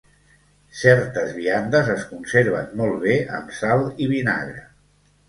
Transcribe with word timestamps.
Certes 0.77 1.35
viandes 1.35 1.91
es 1.95 2.05
conserven 2.13 2.73
molt 2.79 2.97
bé 3.05 3.19
amb 3.41 3.53
sal 3.59 3.85
i 4.07 4.09
vinagre. 4.15 4.65